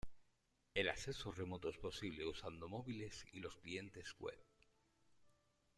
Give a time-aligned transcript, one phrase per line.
[0.73, 4.43] El acceso remoto es posible usando móviles y los clientes Web.